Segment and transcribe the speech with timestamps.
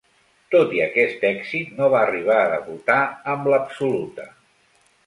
[0.55, 2.99] Tot i aquest èxit, no va arribar a debutar
[3.37, 4.29] amb l'absoluta.